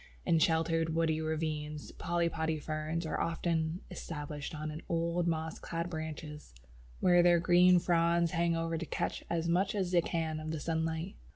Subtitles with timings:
[0.25, 6.55] In sheltered woody ravines, Polypody ferns are often established on old moss clad branches,
[7.01, 10.59] where their green fronds hang over to catch as much as they can of the
[10.59, 11.17] sunlight.